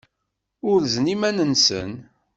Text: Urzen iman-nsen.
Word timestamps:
Urzen 0.69 1.05
iman-nsen. 1.13 1.91